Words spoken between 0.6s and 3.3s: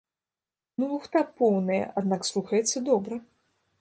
Ну лухта поўная, аднак слухаецца добра!